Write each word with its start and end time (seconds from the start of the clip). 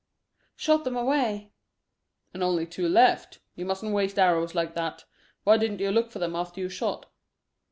"Shot 0.55 0.83
them 0.83 0.95
away." 0.97 1.51
"And 2.33 2.41
only 2.41 2.65
two 2.65 2.89
left. 2.89 3.37
You 3.53 3.65
mustn't 3.65 3.93
waste 3.93 4.17
arrows 4.17 4.55
like 4.55 4.73
that. 4.73 5.05
Why 5.43 5.57
didn't 5.57 5.79
you 5.79 5.91
look 5.91 6.09
for 6.09 6.17
them 6.17 6.35
after 6.35 6.59
you 6.59 6.69
shot?" 6.69 7.05